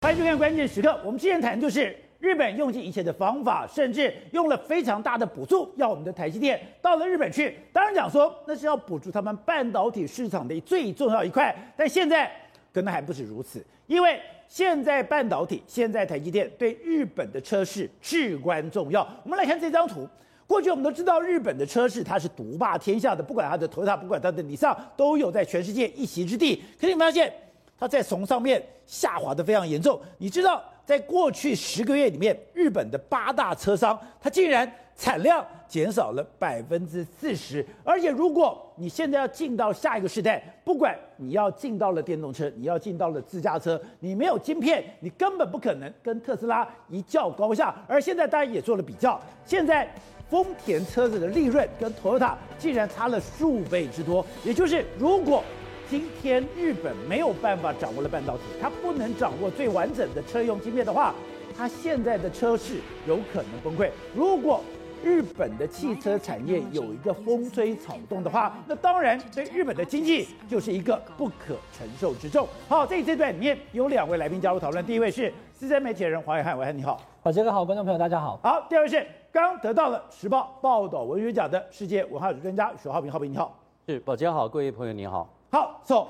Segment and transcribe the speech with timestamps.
[0.00, 0.96] 欢迎收看关键时刻。
[1.04, 7.58] 我们之前谈就是日本用尽一切的方法，甚至用了非常大的补助，要我们的台积电到了日本去。
[7.72, 11.52] 当然讲说那是要补助他们半导体市场的最重要一块。
[11.76, 12.30] 但现在
[12.72, 19.02] 可能还不止如此，因为现在半导体，现在台积电对日本的车市至关重要。
[19.24, 20.08] 我们来看这张图。
[20.46, 26.62] 过去我们都知道日本的车市它是独霸天下的，不管它的丰田不管它的尼桑，都有在全世界一席之地。
[26.80, 27.32] 可是你发现？
[27.78, 30.00] 它在从上面下滑的非常严重。
[30.18, 37.64] 你知道，在过去十个月里面，日本的八大车商，它竟然产量减少了百分之四十。
[37.84, 47.74] 而且，如果你现在要进到下一个时代，不管你要进到了电动车，你要进到了自驾车，你没有晶片，你根本不可能跟特斯拉一较高下。
[47.86, 49.88] 而现在大家也做了比较，现在
[50.28, 54.24] 丰田车子的利润跟 Toyota 竟然差了数倍之多。
[54.44, 55.44] 也就是，如果
[55.90, 61.14] 今天日本没有办法掌握了半导体，它不能掌握最完整的车用晶片的话，
[61.56, 63.90] 它现在的车市有可能崩溃。
[64.14, 64.60] 如果
[65.02, 72.46] 日本的汽车产业有一个风吹草动的话，那当然对日本的经济就是一个不可承受之重。
[72.68, 78.38] 好，这一阶段里面有两位来宾加入讨论，第一位是资深媒体人黄伟汉，伟汉你好，好，杰哥好，观众朋友大家好。
[78.42, 85.37] 好，第二位是刚得到了时报报道文学奖的世界文化史专家许浩平，浩平你好，是宝杰好，各位朋友你好。
[85.50, 86.06] 好，so,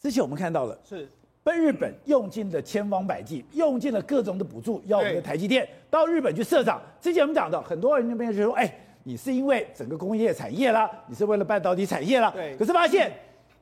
[0.00, 1.06] 之前我们看到了，是
[1.42, 6.80] 被日本用尽了千方百计，用尽了各种的补助，要我们的台积电到日本去设厂。
[7.00, 8.72] 之前我们讲到，很多人那边就说，哎，
[9.04, 12.30] 你是因为整个工业产业啦，你是为了半导体产业啦。
[12.34, 12.56] 对。
[12.56, 13.12] 可是发现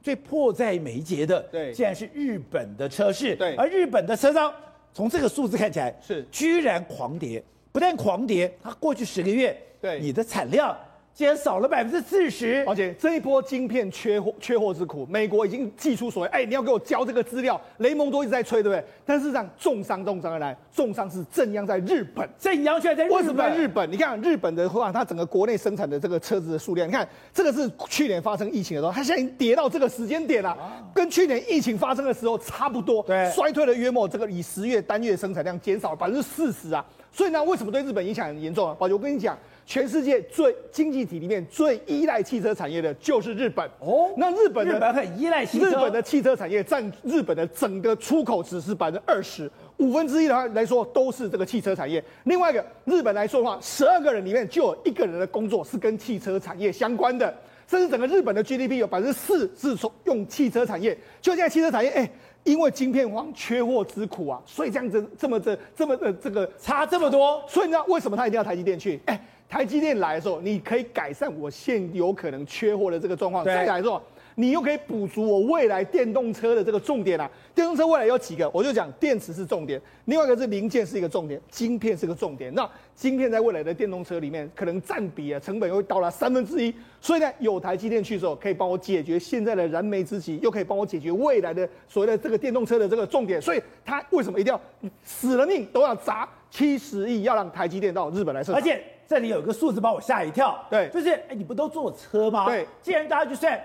[0.02, 3.34] 最迫在眉睫的，对，竟然是日本的车市。
[3.34, 3.56] 对。
[3.56, 4.52] 而日本的车商，
[4.92, 7.42] 从这个数字看起来，是居然狂跌，
[7.72, 10.76] 不但狂跌，它过去十个月，对，你的产量。
[11.17, 18.84] 减少了百分之四十，而且这一波晶片缺货缺货之苦，美国已经祭出所谓，哎，你要给我交这个资料，雷蒙多一直在催，对不对？
[19.06, 23.17] 但事实上，重伤重伤而来，重伤是正央在日本，震央却在日本。
[23.17, 23.91] 为什么在日本？
[23.91, 30.55] 你看日本的话，它整个国内生产的这个车子的数量，你看这个是去年发生疫情的时候，它现在已经跌到这个时间点了，
[30.93, 36.84] 跟去年疫情发生的时候差不多，对，衰退了约莫这个以十月单月生产量减少了百分之四十啊。
[37.10, 38.76] 所以呢，为什么对日本影响很严重啊？
[38.78, 39.34] 宝杰，我跟你讲。
[39.66, 44.09] 全世界最经济体里面最依赖汽车产业的就是日本哦。
[44.16, 52.03] 那日本的日本很依赖汽车，日本的汽车产业占日本的整个出口只是百分之二十五分之一的话来说都是这个汽车产业。
[52.25, 57.34] 另外一个日本来说的话，十二个人里面就有一个人的工作是跟汽车产业相关的，
[57.66, 60.97] 甚至整个日本的 GDP 有百分之四是从用汽车产业。
[61.21, 62.09] 就现在汽车产业，哎，
[62.46, 67.44] 因为晶片荒缺货之苦啊，所以这样子这么这这么的这个差这么多。
[67.46, 68.98] 所以你知道为什么他一定要台积电去？
[69.04, 69.20] 哎。
[69.48, 73.44] 台积电来的时候，你可以改善我现有可能缺货的这个状况。
[73.44, 74.02] 再来的时候，
[74.36, 77.28] 你又可以补足我未来电动车的这个重点啊。
[77.54, 78.48] 电动车未来有几个？
[78.50, 82.54] 我就讲电池是重点，另外一个是零件是一个重点，晶片是个重点。
[82.54, 86.72] 那晶片在未来的电动车里面，可能占比啊成本又会到达三分之一。
[87.00, 93.41] 所以呢，有台积电去的时候，可以帮我解决现在的燃眉之急，又可以帮我解决未来的所谓的这个电动车的这个重点。
[93.41, 94.60] 所以他为什么一定要
[95.02, 98.60] 死了命都要砸七十亿，要让台积电到日本来设厂？
[98.60, 98.82] 而且。
[99.08, 102.44] 这里有一个数字把我吓一跳，对，就是哎，你不都坐车吗？
[102.46, 103.56] 对，既然大家就算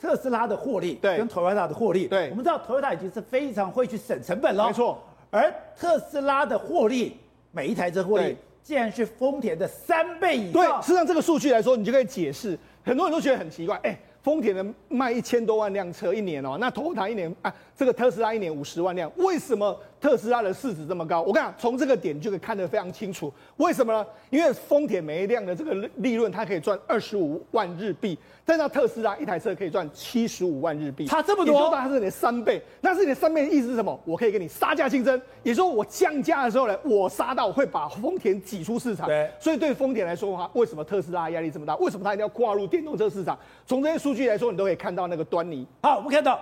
[0.00, 5.02] 特斯拉的获利，对，跟 Toyota 的获利，对，我们知道 Toyota 已经是非常会去省成本了，没错。
[5.30, 7.16] 而特斯拉的获利，
[7.52, 10.62] 每一台车获利，竟然是丰田的三倍以上。
[10.62, 13.98] 对，实际上这个数据来说，你就可以解释，很多人都觉得很奇怪，哎。
[14.22, 21.20] 丰田的卖一千多万辆车一年哦，那 Toyota 一年啊，这个特斯拉一年五十万辆，为什么特斯拉的市值这么高？
[21.22, 23.32] 我跟你讲，从这个点就可以看得非常清楚。
[23.58, 24.06] 为什么呢？
[24.30, 32.62] 因为丰田每一辆的这个利润，它可以赚二十五万日币，但是特斯拉一台车可以赚七十五万日币，差这么多，它是你的三倍。
[32.80, 33.98] 那是你的三倍的意思是什么？
[34.04, 39.06] 我可以跟你杀价竞争，也就是说我降价的时候呢，我杀到会把丰田挤出市场。
[39.06, 41.74] 对，所以对丰田来说的话，为什么特斯拉压力这么大？
[41.76, 43.38] 为什么它一定要跨入电动车市场？
[43.66, 44.90] 从这些数据来说，你都可以看。
[44.90, 45.64] 到那个端倪。
[45.82, 46.36] 好，我们看到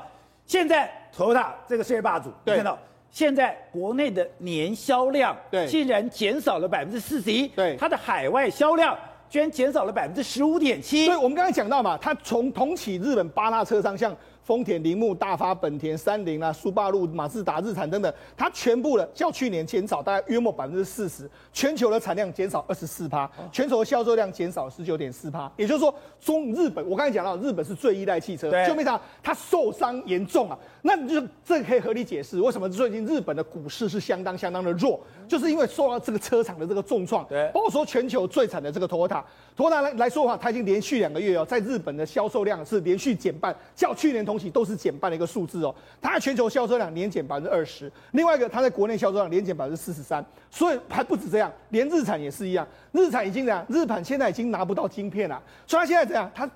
[0.46, 2.78] 现在 Toyota 这个世界霸主，对，看到
[3.10, 8.96] 现在国内的年销量，对，竟然减少了百分之四十一，对，它的海外销量
[9.28, 11.06] 居然减少了百分之十五点七。
[11.06, 14.16] 所以，我们刚才讲到嘛，它从同起日本八大车商像。
[14.48, 25.52] 丰田、铃木、大发、本田、三菱啊、苏巴路、马自达、日产等等，它全部的较去年减少大概约莫百分之四十，全球的产量减少二十四趴，全球的销售量减少十九点四趴。
[25.58, 30.58] 也就是说，中日本，我刚才讲到，日本是最依赖汽车，就没想它受伤严重啊。
[30.80, 34.98] 那你就这可以合理解释为什么最近日本的股市是相当相当的弱，
[35.28, 37.22] 就是因为受到这个车厂的这个重创。
[37.26, 44.37] 对，包括说全球最惨的这个 Toyota，Toyota 来来说的话，它已经连续两个月哦，在日本的销售量是连续减半，较去年同。
[44.38, 45.74] 东西都是减半的一个数字哦。
[46.00, 56.30] 它全球销售量年减百分之二十，另外一个它在国内销售量年减百分之四十三，所以还不止这样，连日产也是一样，日产已经怎样，日产现在已经拿不到晶片了，所以它现在怎样？
[56.32, 56.48] 它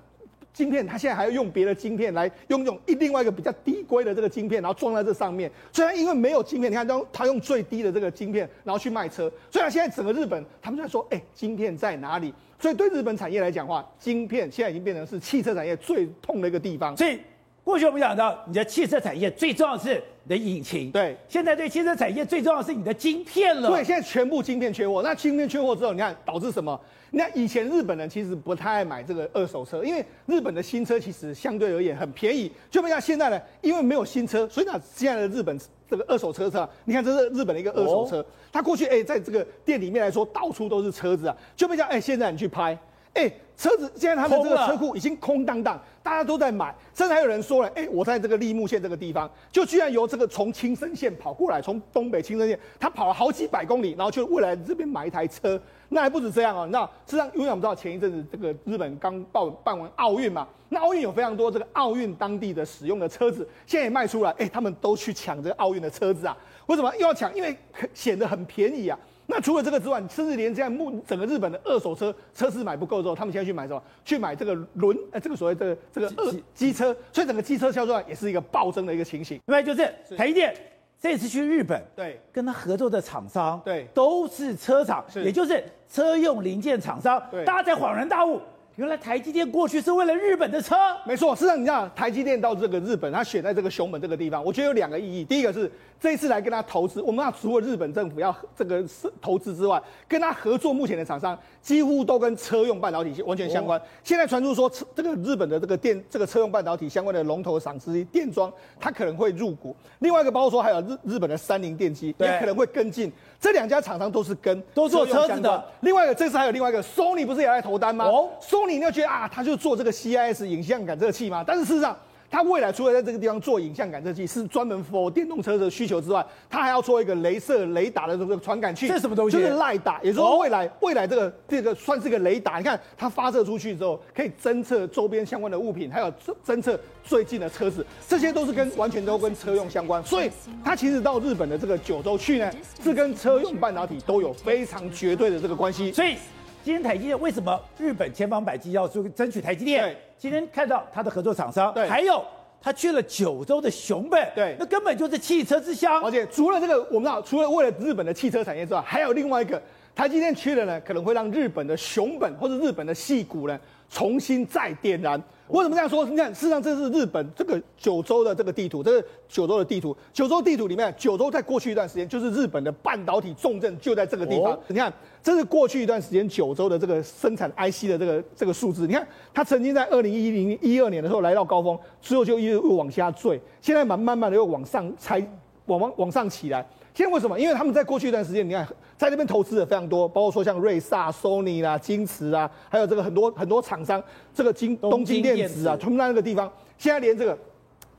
[0.52, 5.50] 晶片，它现在还要用别的晶片来用用一另外一个比较低规的这个晶片，然后装在这上面。
[5.72, 9.32] 虽然因为没有晶片，你看它它用最低的这个晶片，然后去卖车。
[9.50, 12.34] 虽然现在整个日本他们在说，哎、欸，晶片在哪里？
[12.58, 16.94] 所以对日本产业来讲话，晶片现在已经变成是汽车产业最痛的一个地方。
[16.96, 17.18] 所以
[17.64, 20.90] 过去我们讲到，你的汽车产业最重要的是你的引擎。
[20.90, 23.70] 对，现在对汽车产业最重要的是你的晶片了。
[23.70, 25.00] 对，现在全部晶片缺货。
[25.02, 26.78] 那晶片缺货之后，你看导致什么？
[27.12, 32.50] 那以前日本人其实不太爱买这个二手车，因为日本的新车其实相对而言很便宜。
[32.68, 35.56] 就不像现在呢，因为没有新车，所以呢，现在的日本
[35.88, 42.76] 这个二手车车，你看这是日本的一个二手车，它过去哎，在这个店里面来说，到处都是车子啊，就不像哎，现在你去拍。
[43.14, 55.60] 哎，车子现在他们这个车库已经空荡荡，大家都在买，甚至还有人说了，哎，我在这个立木县这个地方，就居然由这个从青森县跑过来，从东北青森县，他跑了好几百公里，然后去未来这边买一台车，
[55.90, 66.34] 那还不止这样哦，你知道，实际上因为我们知道前一阵子这个日本刚办办完奥运嘛，那奥运有非常多这个奥运当地的使用的车子，现在也卖出来，哎，他们都去抢这个奥运的车子啊，
[66.66, 67.32] 为什么又要抢？
[67.34, 67.54] 因为
[67.92, 68.98] 显得很便宜啊。
[69.34, 73.82] 那除了这个之外，甚至连这样目整个日本的二手车车市买不够之后，他们现在去买什么？
[74.04, 79.40] 去买这个轮，呃，这个所谓的这个二机车，所以整个机车销售量也是一个暴增的一个情形。
[79.46, 80.54] 另外就是台积电
[81.00, 88.38] 这次去日本，对，跟他合作的厂商，对，都是车厂，也就是车用零件厂商，对，大家才恍然大悟。
[88.76, 90.74] 原来台积电过去是为了日本的车，
[91.06, 91.36] 没错。
[91.36, 95.24] 事实上，你知道台积电到这个日本，它选在这个熊本这个地方，我觉得有两个意义。
[95.24, 95.70] 第一个是
[96.00, 98.82] 这一次来跟他投资，我们要除了日本政府要这个
[99.20, 103.78] 投资之外，跟他合作目前的厂商几乎都跟车用半导体完全相关。
[103.78, 109.76] 哦、现在传出说，这个日本的这个电这个车用半导体相关的龙头厂之一电装，它可能会入股。
[109.98, 113.12] 另外一个包括说还有日日本的三菱电机也可能会跟进。
[113.42, 115.64] 这两家厂商都是跟都做车子的。
[115.80, 118.06] 另外一个这次还有另外一个 Sony 不是也来投单吗？
[118.06, 121.44] 哦，Sony 你要觉得啊，他就做这个 CIS 影像感测器吗？
[121.44, 121.94] 但是事实上。
[122.32, 128.88] 它未来除了在这个地方做影像感测器，是专门 for 电动车的需求之外，它还要做一个镭射雷达的这个传感器。
[128.88, 129.36] 这是什么东西？
[129.36, 132.56] 就是赖打，也就是说未来、哦、未来这个这个算是个雷达。
[132.56, 136.10] 你看它发射出去之后，可以侦测周边相关的物品，还有
[136.42, 140.02] 侦测最近的车子，这些都是跟完全都跟车用相关。
[140.02, 140.30] 所以
[140.64, 142.50] 它其实到日本的这个九州去呢，
[142.82, 145.92] 是跟车用半导体都有非常绝对的这个关系。
[145.92, 146.16] 所以。
[146.64, 149.96] 今天台积电为什么日本千方百计要去争取台积电？
[150.16, 152.24] 今天看到他的合作厂商，还有
[152.60, 156.00] 他去了九州的熊本，对，那根本就是汽车之乡。
[156.04, 159.60] 而且除了这个，我们知道，除了为了日本的汽车产业之外，还有另外一个，
[159.94, 163.58] 台积电去了呢，可能会让日本的熊本或者日本的细谷呢
[163.90, 165.22] 重新再点燃。
[165.48, 166.02] 为什么这样说？
[166.06, 169.94] 你看，事实上这是日本这个九州的这个地图，这是九州的地图。
[170.10, 174.58] 九州地图里面，九州在过去一段时间就是日本的半导体重镇，就在这个地方。
[174.68, 174.90] 你看，
[175.22, 178.86] 这是过去一段时间九州的这个生产 IC 的这个这个数字。
[178.86, 185.18] 你看，它曾经在二零一零一二年的时候来到高峰，之后就又又往下坠，现在慢慢慢的又往上才
[185.66, 186.66] 往往往上起来。
[186.94, 187.38] 现在为什么？
[187.38, 188.66] 因为他们在过去一段时间，你看
[188.96, 194.02] 在那边投资的非常多，包括说像瑞萨、Sony 啦、京瓷啊，还有这个很多很多厂商，
[194.34, 197.38] 这个京东京电子啊，他们在那个地方，现在连这个。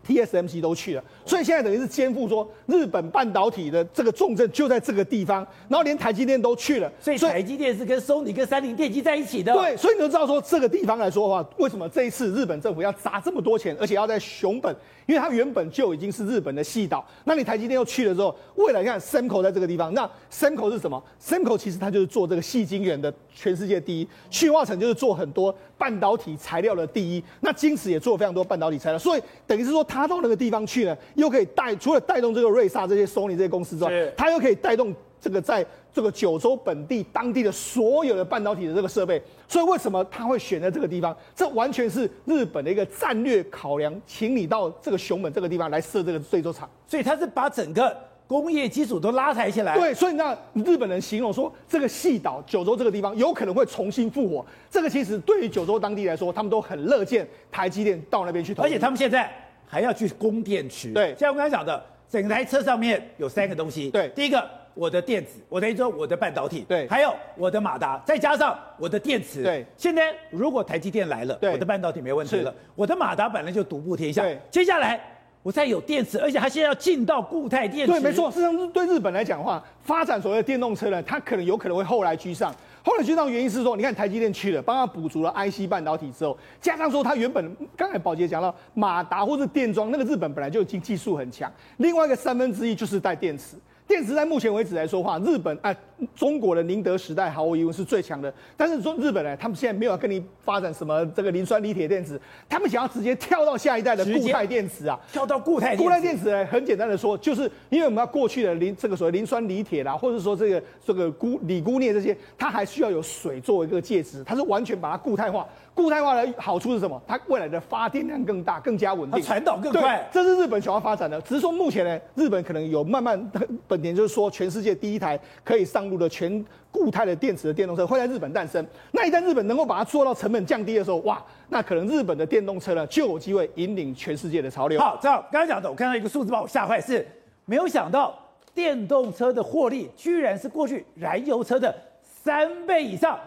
[0.05, 9.53] TSMC 都去了，所以现在等于是肩负说日本半导体的这个重镇就在这个地方，然后连台积电都去了，所以台积电是跟 Sony 跟三菱电机在一起的。
[9.53, 29.81] 对，所以你就知道说这个地方来说的话，为什么这一次日本政府要砸这么多钱，而且要在熊本，因为它原本就已经是日本的细岛，那你台积电又去了之后，未来你看 Semco 在这个地方，那 Semco 是什么？Semco 其实它就是做这个细晶圆的全世界第一，去化成就是做很多半导体材料的第一，那晶瓷也做了非常多半导体材料，所以等于是说。
[29.93, 34.91] 他到那个地方去呢，又可以带除了带动这个瑞萨这些 Sony 这些公司之外，他又可以带动
[35.23, 39.21] 这个在这个九州本地当地的所有的半导体的这个设备。
[39.47, 41.15] 所以为什么他会选在这个地方？
[41.33, 46.69] 这完全是日本的一个战略考量，请你到这个熊本这个地方来设这个这座厂。
[46.85, 47.95] 所以他是把整个
[48.27, 49.77] 工业基础都拉抬起来。
[49.77, 54.45] 对，所以那日本人形容说，这个细岛九州这个地方有可能会重新复活。
[54.69, 58.61] 这个其实对于九州当地来说，他们都很乐见台积电到那边去投。
[58.63, 59.31] 而且他们现在。
[59.65, 69.65] 还要去供电池，对，像我刚才讲的，整台车上面有三个东西，对，第一个我的电子，我等于说我的半导体，对，还有我的马达，再加上我的电池，对。
[69.77, 74.39] 现在如果台积电来了，对，我的半导体没问题了，我的马达本来就独步天下，对。
[74.49, 74.99] 接下来
[75.43, 78.31] 我再有电池，而且它现在要进到固态电池，对，没错。
[78.31, 82.53] 事实上，对日本来讲的话，发展所谓的电动车呢，它可能有可能会后来居上。
[82.85, 93.55] 后来居上原因是说，你看台积电去了，帮他补足了 IC 半导体之后，加上说他原本刚才宝杰讲到马达或是电装，那个日本本来就已经技术很强，另外一个三分之一就是带电池。
[93.87, 95.75] 电池在目前为止来说话，日本哎，
[96.15, 98.33] 中国的宁德时代毫无疑问是最强的。
[98.57, 105.75] 但是说日本呢，他们现在没有跟你发展什么这个磷酸锂铁电池，他们想要直接跳到下一代的固态电池啊，跳到固态。
[105.75, 115.47] 固态电池呢，很简单的说，就是因为我们要过去的磷这个所谓磷酸锂铁啦，或者说这个这个钴锂钴镍这些，它还需要有水作为一个介质，它是完全把它固态化。
[115.75, 117.01] 固态化的好处是什么？
[117.07, 120.07] 它未来的发电量更大，更加稳定，传导更快。
[120.11, 121.19] 这是日本想要发展的。
[121.21, 123.31] 只是说目前呢，日本可能有慢慢，
[123.67, 128.65] 本田就是说，全世界第一台可以上的全固态的电池的电动车会在日本诞生。
[128.91, 134.79] 那一旦日本能够把它做到成本降低的时候，哇，那可能日本的电动车呢就有机会引领全世界的潮流。
[134.79, 137.05] 好，这样刚才讲的，我看到一个数字把我吓坏，是
[137.45, 138.17] 没有想到
[138.53, 143.19] 电动车的获利居然是过去燃油车的三倍以上。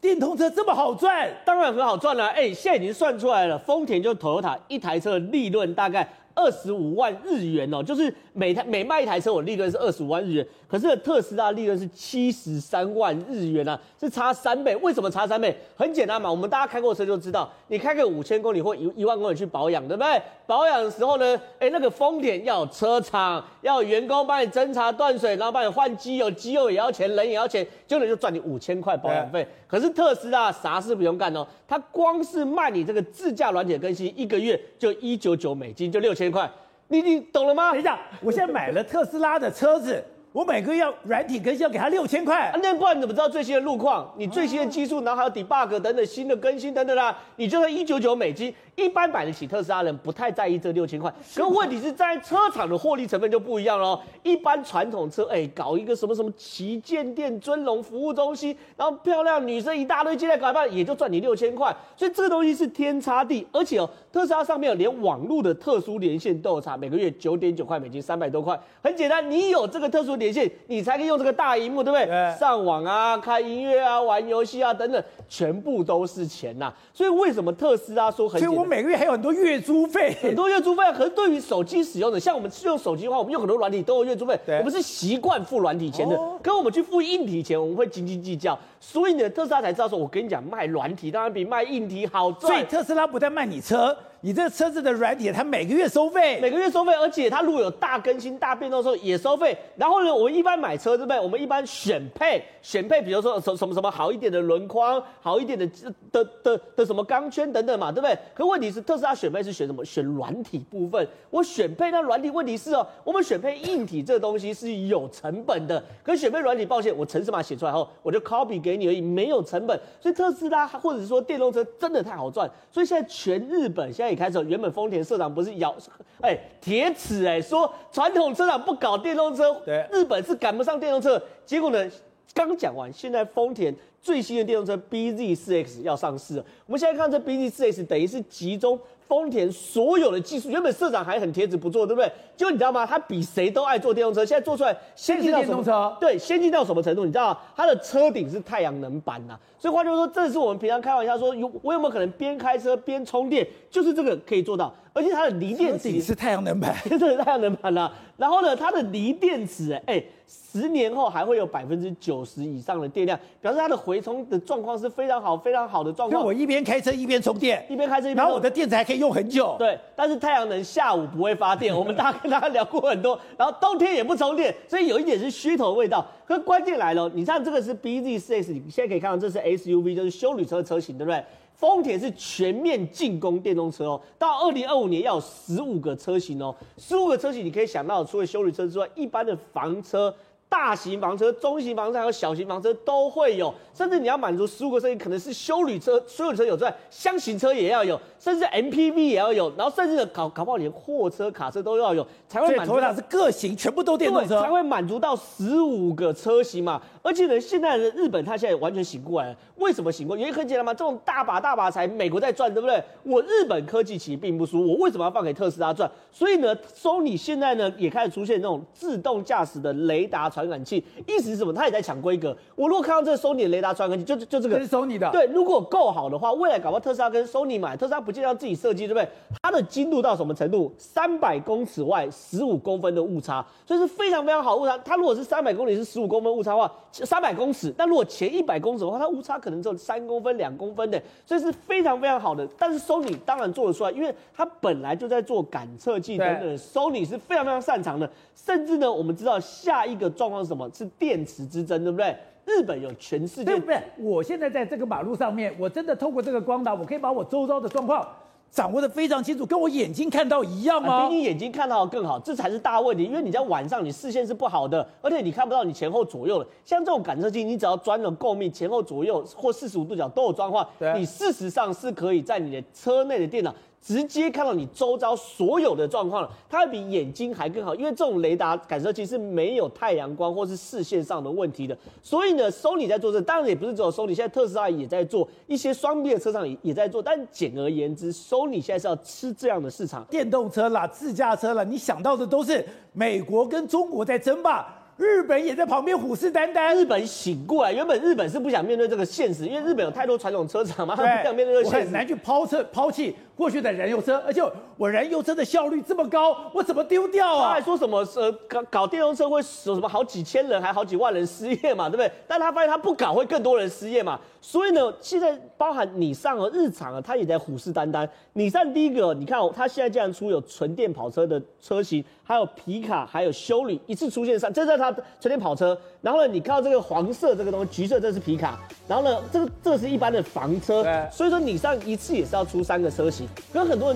[0.00, 2.26] 电动车这么好赚，当然很好赚了。
[2.30, 10.46] 哎，现在已经算出来了，丰田就 Toyota 一台车的利润大概二十五万日元哦，就是每台每卖一台车，我利润是二十五万日元。
[10.66, 14.74] 可是特斯拉利润是七十三万日元啊，是差三倍。
[14.76, 15.54] 为什么差三倍？
[15.76, 20.22] 很简单嘛，我们大家开过车就知道，你开个五千公里或一一万公里去保养，对不对？
[20.46, 29.46] 保养的时候呢，哎，那个丰田要有车厂，要有员工帮你侦查断水，然后帮你换机油，机油也要钱，人也要钱，就能就赚你五千块保养费。
[29.66, 36.50] 可是特斯拉啥事不用干哦，它光是卖你这个自驾软体更新，一个月就一九九美金，就六千块。
[36.88, 37.72] 你你懂了吗？
[37.72, 40.04] 等一下，我现在买了特斯拉的车子。
[40.32, 42.50] 我每个月要软体更新，要给他六千块。
[42.62, 44.10] 那不然你怎么知道最新的路况？
[44.16, 51.12] 你最新的技术，然后还有 debug 等等新的更新等等啦，你就算一九九美金，一般买得起特斯拉人不太在意这六千块。
[51.34, 54.00] 可问题是在车厂的获利成分就不一样喽。
[54.22, 61.74] 一般传统车，哎，搞一个什么什么旗舰店、尊龙服务中心，然后漂亮女生一大堆进来搞一半，也就赚你六千块。
[61.96, 63.46] 所以这个东西是天差地。
[63.52, 68.58] 而且哦，特斯拉上面有连网络的特殊连线都有差，每个月九点九块美金，三百多块。
[68.82, 72.06] 很简单，你有这个特殊连线，你才可以用这个大荧幕，对不对？
[72.06, 72.38] 对。
[72.38, 76.72] 上网啊，看音乐啊，玩游戏啊，等等，全部都是钱呐。
[76.94, 78.40] 所以为什么特斯拉说很？
[78.40, 80.84] 所以我每个月还有很多月租费，很多月租费。
[80.96, 86.16] 可是对于手机使用者，像我们是用手机的话，我们用很多软体都有月租费，我们是习惯付软体钱的。
[86.40, 88.56] 跟我们去付硬体钱，我们会斤斤计较。
[88.78, 92.52] 所以呢，特斯拉才知道说，我跟你讲，卖软体当然比卖硬体好赚。
[92.52, 93.96] 所以特斯拉不但卖你车。
[94.24, 99.56] 你这车子的软体，它每个月收费，每个月收费，而且它如果有大更新、大变动的时候也收费。
[99.76, 101.18] 然后呢，我们一般买车对不对？
[101.18, 105.66] 我们一般选配，选配，比如说什什么什么好一点的轮框，好一点的
[106.12, 108.16] 的的的什么钢圈等等嘛，对不对？
[108.32, 109.84] 可问题是特斯拉选配是选什么？
[109.84, 111.04] 选软体部分。
[111.28, 115.82] 我选配那软体，问题是哦，我们选配硬体这个东西是有成本的。
[116.04, 119.76] 可选配软体，抱歉，我程式码写出来后，我就 copy 给你而已，没有成本。
[120.00, 122.48] 所以特斯拉或者是说电动车真的太好赚。
[122.70, 124.11] 所以现在全日本现在。
[124.12, 125.74] 一开始，原本丰田社长不是咬
[126.20, 131.20] 哎铁齿哎，说传统车厂不搞电动车，对，日本是赶不上电动车。
[131.44, 131.90] 结果呢，
[132.34, 136.44] 刚讲完，现在丰田最新的电动车 BZ4X 要上市了。
[136.66, 138.78] 我们现在看这 BZ4X，等于是集中。
[139.08, 142.10] 丰田所有的技术，原本社长还很贴纸不做，对不对？
[142.34, 142.86] 就你知道吗？
[142.86, 145.96] 他比谁都爱做电动车，现在做出来先进到什么？
[146.00, 147.04] 对，先进到什么程度？
[147.04, 147.38] 你知道吗？
[147.54, 153.46] 它的车顶是太阳能板呐、啊，所以换句话说，这是我们平常开玩笑说，有我有没有可能边开车边充电？
[153.70, 157.92] 就是这个可以做到，而且它的锂电池是太阳能板， 真的是太阳能板啊。
[158.16, 166.22] 然后呢，它的锂电池，哎、欸，十年后还会有百分之九十以上的电量，表示它的回充的状况是非常好、非常好的状况。
[166.22, 169.56] 所以我一边开车一边充电，一边开车一边，然后我的电池还可以用很久。
[169.58, 173.18] 对，但是太阳能下午不会发电， 我们大家跟大家聊过很多。
[173.36, 176.06] 然后冬天也不充电，所以有一点是虚头的味道。
[176.26, 181.22] 可关键来了，你看这个是 BZ 4S 你现在可以看到这是 SUV，就是休旅车车型，对不对？
[181.54, 190.12] 丰田是全面进攻电动车哦，到二零二五年要有十五个车型哦，十五个车型你可以想到，除了休旅车之外，一般的房车。
[190.52, 202.74] 大型房车、中型房车还有小型房车都会有，甚至你要满足十五个车型，可能是修旅车、所有车有之外，厢型车也要有，甚至 MPV 也要有，然后甚至搞搞不好连货车、卡车都要有，才会满足。
[202.74, 206.82] 所以是各型全部都电动车，才会满足到十五个车型嘛。
[207.02, 210.20] 而且呢，现在的日本它现在完全醒过来了，为什么醒过来？
[210.20, 212.82] 原因很简单嘛，这种大把大把财，美国在赚，对不对？
[213.04, 215.90] 我日本科技其实并不输，我为什么要放给特斯拉赚？
[216.12, 220.41] 所以呢，Sony 现在呢也开始出现那种自动驾驶的雷达传。
[220.42, 221.52] 传感器，意思是什么？
[221.52, 222.36] 它也在抢规格。
[222.54, 225.10] 我如果看到这个 Sony 的雷达传感器，就就这个，这是 Sony 的。
[225.10, 229.08] 对，如果够好的话，未来搞不好特斯拉跟 Sony 买，特斯拉不见得要自己设计，对不对？
[229.42, 230.72] 它的精度到什么程度？
[230.76, 234.76] 三百公尺外十五公分的误差，所以是非常非常好误差。
[234.78, 242.46] 它如果是三百公里是十五公分误差的话，三百公尺，但如果前一百公尺的话，它误差可能只有三公分、两公分的，所以是非常非常好的。
[242.58, 248.10] 但是 Sony 当然做得出来，因为它本来就在做感测器等等，Sony 是非常非常擅长的。
[248.34, 250.68] 甚至呢，我们知道下一个状况是什么？
[250.74, 252.16] 是电池之争，对不对？
[252.44, 253.80] 日本有全世界，对不对？
[253.98, 258.04] 我现在在这个马路上面，我真的透过这个光达，我可以把我周遭的状况
[258.50, 260.94] 掌握的非常清楚，跟我眼睛看到一样吗？
[260.94, 263.04] 啊，比你眼睛看到的更好，这才是大问题。
[263.04, 266.46] 因为你在晚上，你视线是不好的，而且你看不到你前后左右的。
[266.64, 273.54] 像这种感测器，你只要装了够密，前后左右或四十五度角都有装的话，对你事实上是可以在你的车内的电脑。
[273.82, 281.76] 直接看到你周遭所有的状况了，它会比眼睛还更好，因为这种雷达感受器是没有太阳光或是视线上的问题的。
[282.00, 287.02] 所以呢，Sony 在做这，当然也不是只有 Sony，现在特斯拉也在做，一些双 B 的车厂也也在做。
[287.02, 294.78] 但简而言之，Sony 现在是要吃这样的市场，电动车啦、自驾车啦，你想到的都是美国跟中国在争霸。
[294.98, 296.72] 日本也在旁边虎视眈眈。
[296.74, 304.42] 日本醒过来，原本日本是不想面对这个现实，因为日本有太多传统车厂嘛，他不想面对这个现实，很难去抛车抛弃过去的燃油车，而且
[304.76, 307.48] 我燃油车的效率这么高，我怎么丢掉啊？
[307.48, 312.10] 他还说什么呃搞搞电动车会有什么好几千人还好几万人失业嘛，对不对？
[312.26, 318.08] 但他发现他不搞会更多人失业嘛，所以呢，现在包含你上和日产啊，他也在虎视眈眈。
[318.34, 325.76] 你上第一个，你看哦他现在竟然出有纯电跑车的车型，还有皮卡，还有修理一次出现上，这是他纯电跑车。
[326.00, 328.58] 然后呢，你看到这个黄色这个东西，橘色这是皮卡，
[328.88, 333.21] 然后呢，这个这个是一般的房车，所以说你上一次也是要出三个车型，
[333.52, 333.90] 跟很多人都。